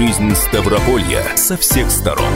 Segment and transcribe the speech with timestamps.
[0.00, 2.32] жизнь Ставрополья со всех сторон.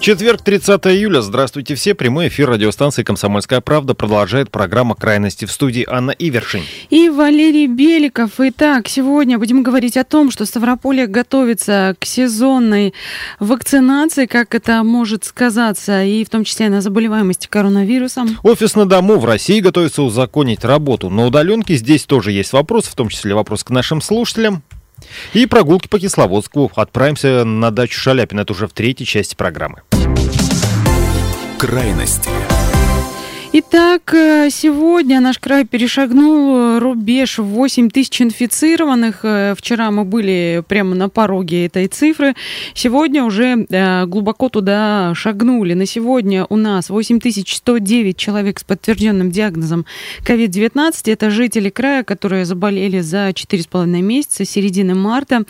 [0.00, 1.20] Четверг, 30 июля.
[1.20, 1.94] Здравствуйте все.
[1.94, 6.62] Прямой эфир радиостанции «Комсомольская правда» продолжает программа «Крайности» в студии Анна Ивершин.
[6.90, 8.32] И Валерий Беликов.
[8.38, 12.94] Итак, сегодня будем говорить о том, что Ставрополье готовится к сезонной
[13.38, 18.38] вакцинации, как это может сказаться, и в том числе на заболеваемости коронавирусом.
[18.42, 21.10] Офис на дому в России готовится узаконить работу.
[21.10, 24.64] На удаленке здесь тоже есть вопрос, в том числе вопрос к нашим слушателям.
[25.32, 26.70] И прогулки по Кисловодску.
[26.74, 28.40] Отправимся на дачу Шаляпина.
[28.40, 29.82] Это уже в третьей части программы.
[31.58, 32.30] Крайности.
[33.58, 39.20] Итак, э, сегодня наш край перешагнул рубеж 8 тысяч инфицированных.
[39.22, 42.34] Э, вчера мы были прямо на пороге этой цифры.
[42.74, 45.72] Сегодня уже э, глубоко туда шагнули.
[45.72, 49.86] На сегодня у нас 8109 человек с подтвержденным диагнозом
[50.26, 51.10] COVID-19.
[51.10, 55.44] Это жители края, которые заболели за 4,5 месяца, середины марта,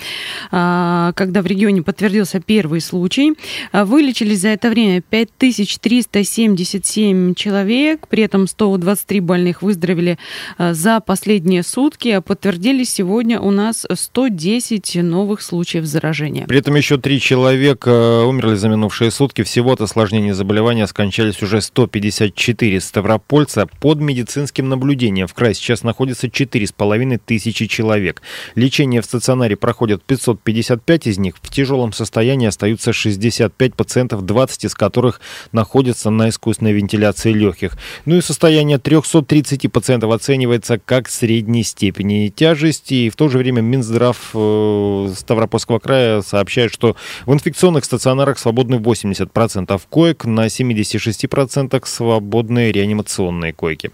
[0.52, 3.33] а, когда в регионе подтвердился первый случай.
[3.73, 10.19] Вылечились за это время 5377 человек человек, при этом 123 больных выздоровели
[10.58, 16.47] э, за последние сутки, а подтвердились сегодня у нас 110 новых случаев заражения.
[16.47, 19.42] При этом еще три человека умерли за минувшие сутки.
[19.42, 23.67] Всего от осложнений заболевания скончались уже 154 ставропольца.
[23.80, 28.22] Под медицинским наблюдением в крае сейчас находится 4,5 тысячи человек.
[28.55, 31.34] Лечение в стационаре проходят 555 из них.
[31.41, 35.20] В тяжелом состоянии остаются 65 пациентов, 20 из которых
[35.52, 37.77] находятся на искусственной вентиляции легких.
[38.05, 42.95] Ну и состояние 330 пациентов оценивается как средней степени тяжести.
[42.95, 48.77] И в то же время Минздрав э, Ставропольского края сообщает, что в инфекционных стационарах свободны
[48.77, 53.91] 80% коек, на 76% свободные реанимационные койки.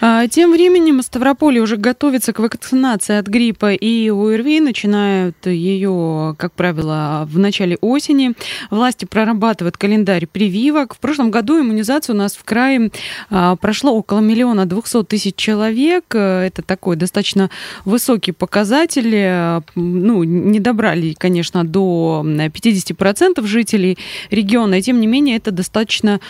[0.00, 4.60] А, тем временем Ставрополье уже готовится к вакцинации от гриппа и ОРВИ.
[4.60, 8.34] Начинают ее, как правило, в начале осени.
[8.70, 10.94] Власти прорабатывают календарь прививок.
[10.94, 12.90] В прошлом году иммунизацию у нас в крае
[13.28, 16.04] прошло около миллиона двухсот тысяч человек.
[16.14, 17.50] Э, это такой достаточно
[17.84, 19.14] высокий показатель.
[19.14, 23.98] Э, ну, не добрали, конечно, до 50% жителей
[24.30, 26.20] региона, и тем не менее это достаточно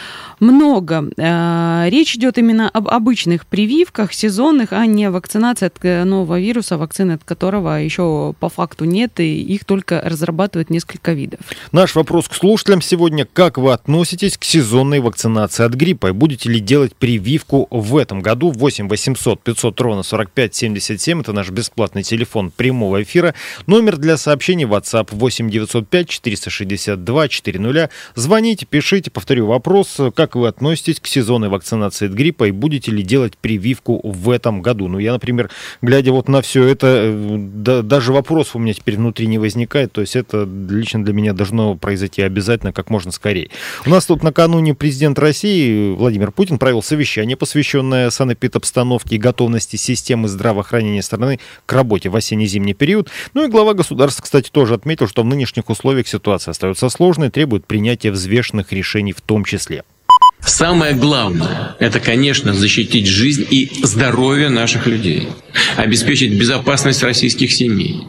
[0.40, 1.04] много.
[1.16, 7.12] Э, речь идет именно об обычных прививках, сезонных, а не вакцинации от нового вируса, вакцины
[7.12, 11.40] от которого еще по факту нет, и их только разрабатывают несколько видов.
[11.72, 13.26] Наш вопрос к слушателям сегодня.
[13.30, 16.12] Как вы относитесь к сезонной вакцинации от гриппа?
[16.12, 18.52] Будете ли делать прививку в этом году.
[18.52, 21.20] 8 800 500 ровно 45 77.
[21.22, 23.34] Это наш бесплатный телефон прямого эфира.
[23.66, 27.90] Номер для сообщений WhatsApp 8 905 462 400.
[28.14, 29.10] Звоните, пишите.
[29.10, 29.98] Повторю вопрос.
[30.14, 34.62] Как вы относитесь к сезонной вакцинации от гриппа и будете ли делать прививку в этом
[34.62, 34.86] году?
[34.86, 35.50] Ну, я, например,
[35.82, 39.90] глядя вот на все это, э, да, даже вопросов у меня теперь внутри не возникает.
[39.90, 43.50] То есть это лично для меня должно произойти обязательно как можно скорее.
[43.86, 50.28] У нас тут накануне президент России Владимир Путин провел совещание, посвященное санэпидобстановке и готовности системы
[50.28, 53.08] здравоохранения страны к работе в осенне-зимний период.
[53.34, 57.66] Ну и глава государства, кстати, тоже отметил, что в нынешних условиях ситуация остается сложной, требует
[57.66, 59.82] принятия взвешенных решений в том числе.
[60.40, 65.28] Самое главное– это, конечно, защитить жизнь и здоровье наших людей,
[65.76, 68.04] обеспечить безопасность российских семей.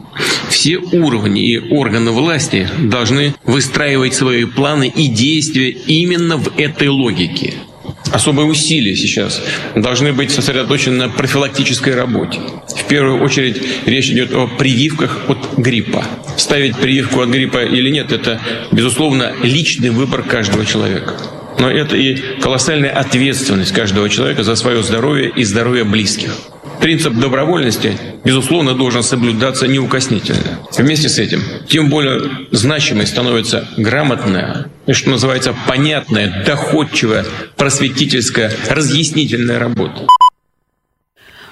[0.48, 7.54] Все уровни и органы власти должны выстраивать свои планы и действия именно в этой логике–
[8.12, 9.42] особые усилия сейчас
[9.74, 12.40] должны быть сосредоточены на профилактической работе.
[12.76, 16.04] В первую очередь речь идет о прививках от гриппа.
[16.36, 18.40] Ставить прививку от гриппа или нет, это,
[18.70, 21.14] безусловно, личный выбор каждого человека.
[21.58, 26.32] Но это и колоссальная ответственность каждого человека за свое здоровье и здоровье близких.
[26.82, 30.58] Принцип добровольности, безусловно, должен соблюдаться неукоснительно.
[30.76, 37.24] Вместе с этим, тем более значимой становится грамотная и, что называется, понятная, доходчивая,
[37.56, 40.08] просветительская, разъяснительная работа.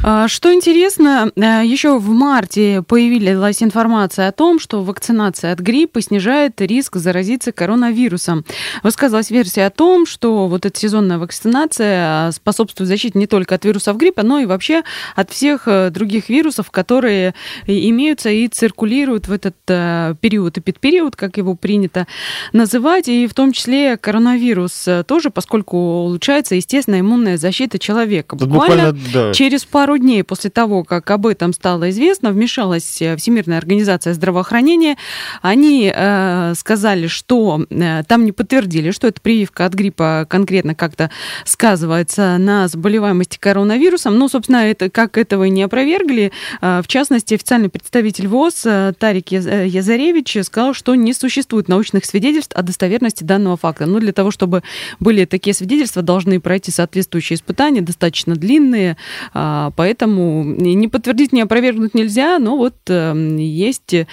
[0.02, 6.00] А, что интересно, э, еще в марте появилась информация о том, что вакцинация от гриппа
[6.00, 8.46] снижает риск заразиться коронавирусом.
[8.82, 13.98] Высказалась версия о том, что вот эта сезонная вакцинация способствует защите не только от вирусов
[13.98, 14.84] гриппа, но и вообще
[15.16, 17.34] от всех э, других вирусов, которые
[17.66, 22.06] имеются и циркулируют в этот э, период, эпидпериод, как его принято
[22.54, 28.36] называть, и в том числе коронавирус тоже, поскольку улучшается естественная иммунная защита человека.
[28.36, 29.34] Буквально, Буквально да.
[29.34, 34.96] через пару пару дней после того, как об этом стало известно, вмешалась Всемирная организация здравоохранения.
[35.42, 41.10] Они э, сказали, что э, там не подтвердили, что эта прививка от гриппа конкретно как-то
[41.44, 44.16] сказывается на заболеваемости коронавирусом.
[44.16, 46.30] Ну, собственно, это, как этого и не опровергли.
[46.60, 52.54] Э, в частности, официальный представитель ВОЗ э, Тарик Язаревич сказал, что не существует научных свидетельств
[52.54, 53.86] о достоверности данного факта.
[53.86, 54.62] Но для того, чтобы
[55.00, 58.96] были такие свидетельства, должны пройти соответствующие испытания, достаточно длинные,
[59.34, 64.06] а, поэтому не подтвердить, не опровергнуть нельзя, но вот эм, есть э,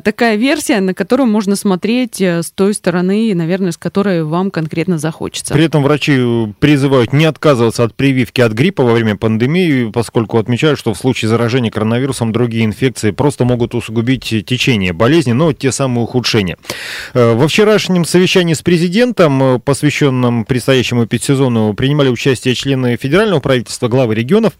[0.00, 4.98] такая версия, на которую можно смотреть э, с той стороны, наверное, с которой вам конкретно
[4.98, 5.54] захочется.
[5.54, 6.20] При этом врачи
[6.60, 11.30] призывают не отказываться от прививки от гриппа во время пандемии, поскольку отмечают, что в случае
[11.30, 16.58] заражения коронавирусом другие инфекции просто могут усугубить течение болезни, но те самые ухудшения.
[17.12, 24.14] Э, во вчерашнем совещании с президентом, посвященном предстоящему эпидсезону, принимали участие члены федерального правительства, главы
[24.14, 24.52] регионов,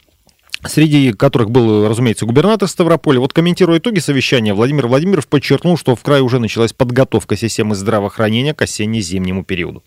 [0.67, 3.21] среди которых был, разумеется, губернатор Ставрополя.
[3.21, 8.55] Вот комментируя итоги совещания, Владимир Владимиров подчеркнул, что в крае уже началась подготовка системы здравоохранения
[8.55, 9.83] к осенне-зимнему периоду.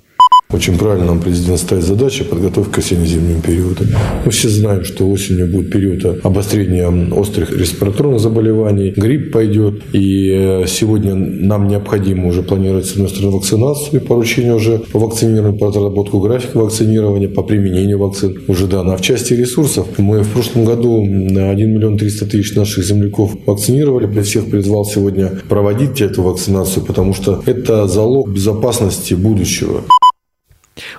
[0.51, 3.83] Очень правильно нам президент ставит задачи подготовки к осенне-зимнему периоду.
[4.23, 9.81] Мы все знаем, что осенью будет период обострения острых респираторных заболеваний, грипп пойдет.
[9.91, 15.59] И э, сегодня нам необходимо уже планировать, с одной стороны, вакцинацию, поручение уже по вакцинированию,
[15.59, 18.93] по разработку графика вакцинирования, по применению вакцин уже дано.
[18.93, 24.05] А в части ресурсов мы в прошлом году 1 миллион 300 тысяч наших земляков вакцинировали.
[24.05, 29.81] При всех призвал сегодня проводить эту вакцинацию, потому что это залог безопасности будущего.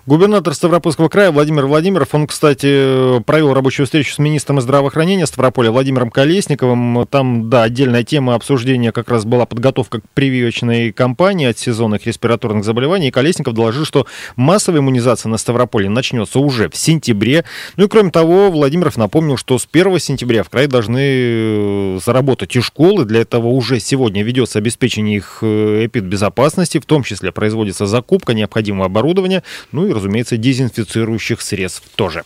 [0.06, 6.10] Губернатор Ставропольского края Владимир Владимиров, он, кстати, провел рабочую встречу с министром здравоохранения Ставрополя Владимиром
[6.10, 7.06] Колесниковым.
[7.08, 12.64] Там, да, отдельная тема обсуждения как раз была подготовка к прививочной кампании от сезонных респираторных
[12.64, 13.08] заболеваний.
[13.08, 14.06] И Колесников доложил, что
[14.36, 17.44] массовая иммунизация на Ставрополе начнется уже в сентябре.
[17.76, 22.56] Ну и кроме того, Владимиров напомнил, что с 1 сентября в крае должны э, заработать
[22.56, 23.04] и школы.
[23.04, 28.86] Для этого уже сегодня ведется обеспечение их э, эпидбезопасности, в том числе производится закупка необходимого
[28.86, 32.24] оборудования, ну и, разумеется, дезинфицирующих средств тоже.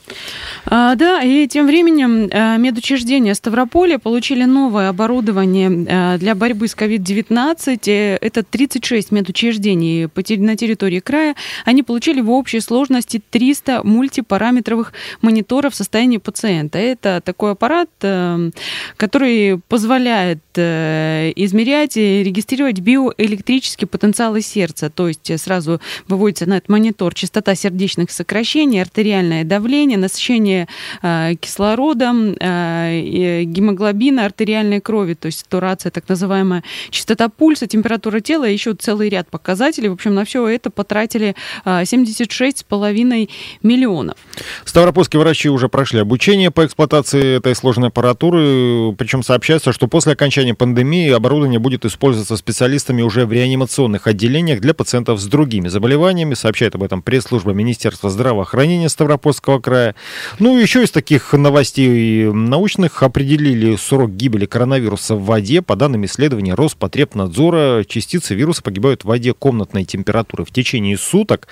[0.67, 6.77] А, да, и тем временем а, медучреждения Ставрополя получили новое оборудование а, для борьбы с
[6.77, 7.81] COVID-19.
[7.87, 10.09] Э, это 36 медучреждений
[10.39, 11.35] на территории края.
[11.65, 14.93] Они получили в общей сложности 300 мультипараметровых
[15.23, 16.79] мониторов состояния пациента.
[16.79, 18.51] Это такой аппарат, э,
[18.97, 24.91] который позволяет э, измерять и регистрировать биоэлектрические потенциалы сердца.
[24.91, 30.69] То есть сразу выводится на этот монитор частота сердечных сокращений, артериальное давление, насыщение
[31.03, 38.45] э, кислородом, э, гемоглобина, артериальной крови, то есть сатурация, так называемая, частота пульса, температура тела,
[38.45, 39.89] еще целый ряд показателей.
[39.89, 41.35] В общем, на все это потратили
[41.65, 43.31] э, 76,5
[43.63, 44.17] миллионов.
[44.65, 50.55] Ставропольские врачи уже прошли обучение по эксплуатации этой сложной аппаратуры, причем сообщается, что после окончания
[50.55, 56.75] пандемии оборудование будет использоваться специалистами уже в реанимационных отделениях для пациентов с другими заболеваниями, сообщает
[56.75, 59.95] об этом пресс-служба Министерства здравоохранения Ставропольского края.
[60.39, 65.61] Ну, еще из таких новостей научных определили срок гибели коронавируса в воде.
[65.61, 71.49] По данным исследования Роспотребнадзора, частицы вируса погибают в воде комнатной температуры в течение суток.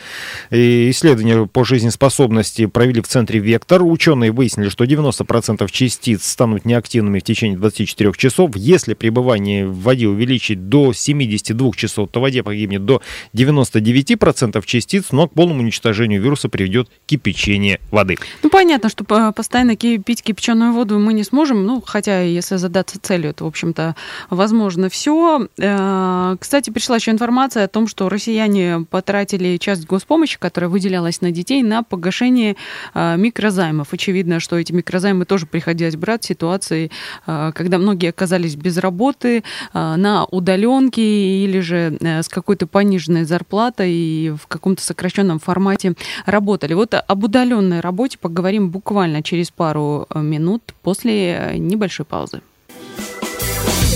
[0.51, 3.83] И исследования по жизнеспособности провели в центре «Вектор».
[3.83, 8.57] Ученые выяснили, что 90% частиц станут неактивными в течение 24 часов.
[8.57, 13.03] Если пребывание в воде увеличить до 72 часов, то в воде погибнет до
[13.35, 18.17] 99% частиц, но к полному уничтожению вируса приведет кипячение воды.
[18.43, 23.31] Ну, понятно, что постоянно пить кипяченую воду мы не сможем, ну, хотя если задаться целью,
[23.31, 23.97] это, в общем-то,
[24.31, 25.49] возможно все.
[25.59, 31.31] Э, кстати, пришла еще информация о том, что россияне потратили часть госпомощи, которая выделялась на
[31.31, 32.57] детей, на погашение
[32.95, 33.93] э, микрозаймов.
[33.93, 36.91] Очевидно, что эти микрозаймы тоже приходилось брать в ситуации,
[37.27, 39.43] э, когда многие оказались без работы,
[39.75, 41.03] на удаленке
[41.45, 45.95] или же с какой-то пониженной зарплатой и в каком-то сокращенном формате
[46.27, 46.75] работали.
[46.75, 52.43] Вот об удаленной работе поговорим буквально через пару э, минут после э, небольшой паузы.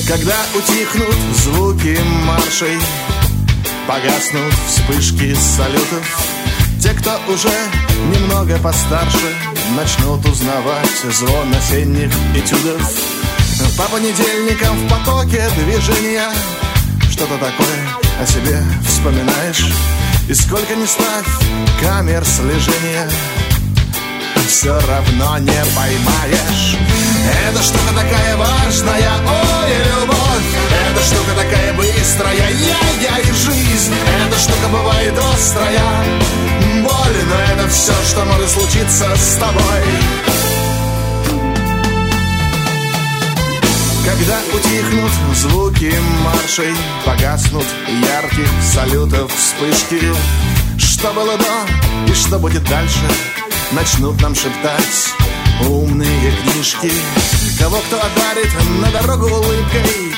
[0.09, 2.78] Когда утихнут звуки маршей,
[3.87, 6.04] погаснут вспышки салютов,
[6.82, 7.54] те, кто уже
[8.14, 9.28] немного постарше,
[9.76, 12.82] начнут узнавать звон осенних этюдов.
[13.76, 16.30] По понедельникам в потоке движения
[17.11, 17.78] что-то такое
[18.23, 19.66] о себе вспоминаешь
[20.29, 21.26] и сколько не ставь
[21.81, 23.09] камер слежения
[24.47, 26.76] Все равно не поймаешь.
[27.49, 30.52] Эта штука такая важная, ой, любовь.
[30.91, 33.95] Эта штука такая быстрая, я-я и жизнь.
[34.26, 36.05] Эта штука бывает острая,
[36.83, 40.62] боль Но это все, что может случиться с тобой
[44.04, 45.92] Когда утихнут звуки
[46.25, 46.75] маршей
[47.06, 50.00] Погаснут ярких салютов вспышки.
[50.76, 53.06] Что было до и что будет дальше
[53.71, 55.14] Начнут нам шептать
[55.68, 56.90] умные книжки.
[57.61, 60.14] Кого кто одарит на дорогу улыбкой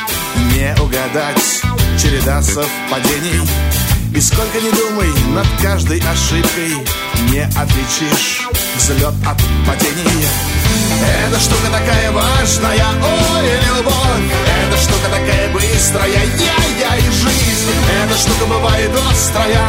[0.54, 1.62] Не угадать
[2.00, 3.46] череда совпадений.
[4.14, 6.86] И сколько не думай над каждой ошибкой
[7.30, 10.34] Не отличишь взлет от падения.
[11.26, 14.32] Эта штука такая важная, ой, любовь.
[14.66, 17.72] Эта штука такая быстрая, я-я и жизнь.
[18.04, 19.66] Эта штука бывает острая,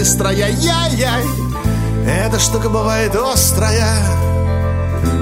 [0.00, 1.24] быстрая, яй-яй.
[2.06, 3.98] Эта штука бывает острая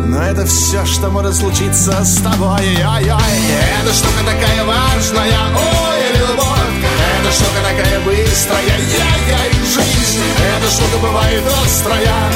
[0.06, 3.38] но это все, что может случиться с тобой Ой-ой,
[3.82, 6.78] эта штука такая важная Ой, любовь.
[7.20, 10.22] Эта штука такая быстрая Яй-яй, жизнь.
[10.56, 12.30] Эта штука бывает острая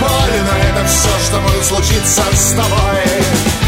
[0.00, 3.67] Боль, но это все, что может случиться с тобой